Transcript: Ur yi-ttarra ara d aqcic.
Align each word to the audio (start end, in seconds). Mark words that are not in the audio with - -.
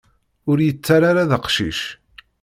Ur 0.49 0.57
yi-ttarra 0.61 1.05
ara 1.09 1.29
d 1.29 1.31
aqcic. 1.37 1.79